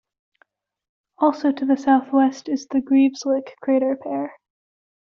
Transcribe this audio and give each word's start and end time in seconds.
Also 1.19 1.51
to 1.51 1.63
the 1.63 1.77
southwest 1.77 2.49
is 2.49 2.65
the 2.65 2.81
Greaves-Lick 2.81 3.55
crater 3.61 3.95
pair. 4.01 4.33